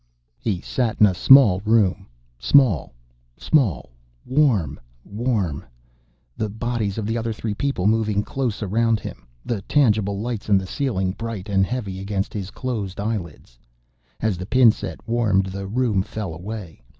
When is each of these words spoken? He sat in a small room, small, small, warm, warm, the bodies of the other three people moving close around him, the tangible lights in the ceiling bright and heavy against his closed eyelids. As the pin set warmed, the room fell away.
He 0.39 0.61
sat 0.61 0.99
in 0.99 1.05
a 1.05 1.13
small 1.13 1.61
room, 1.63 2.07
small, 2.39 2.91
small, 3.37 3.91
warm, 4.25 4.79
warm, 5.05 5.63
the 6.35 6.49
bodies 6.49 6.97
of 6.97 7.05
the 7.05 7.19
other 7.19 7.31
three 7.31 7.53
people 7.53 7.85
moving 7.85 8.23
close 8.23 8.63
around 8.63 8.99
him, 8.99 9.27
the 9.45 9.61
tangible 9.61 10.19
lights 10.19 10.49
in 10.49 10.57
the 10.57 10.65
ceiling 10.65 11.11
bright 11.11 11.49
and 11.49 11.67
heavy 11.67 11.99
against 11.99 12.33
his 12.33 12.49
closed 12.49 12.99
eyelids. 12.99 13.59
As 14.19 14.39
the 14.39 14.47
pin 14.47 14.71
set 14.71 15.07
warmed, 15.07 15.45
the 15.45 15.67
room 15.67 16.01
fell 16.01 16.33
away. 16.33 16.81